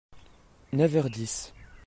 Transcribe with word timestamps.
Neuf 0.73 0.95
heures 0.95 1.11
dix. 1.11 1.53